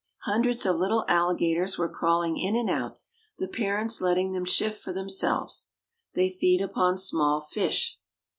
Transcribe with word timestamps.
Hundreds 0.23 0.65
of 0.65 0.77
little 0.77 1.05
alligators 1.07 1.77
were 1.77 1.87
crawling 1.87 2.35
in 2.35 2.55
and 2.55 2.71
out, 2.71 2.97
the 3.37 3.47
parents 3.47 4.01
letting 4.01 4.31
them 4.31 4.45
shift 4.45 4.81
for 4.81 4.91
themselves. 4.91 5.67
They 6.15 6.27
feed 6.27 6.59
upon 6.59 6.97
small 6.97 7.39
fish. 7.39 7.99